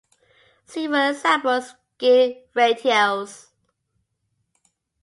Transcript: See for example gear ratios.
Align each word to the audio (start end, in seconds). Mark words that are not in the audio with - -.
See 0.65 0.87
for 0.87 1.11
example 1.11 1.63
gear 1.99 2.37
ratios. 2.55 3.51